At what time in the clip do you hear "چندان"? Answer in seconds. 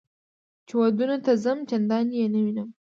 1.69-2.05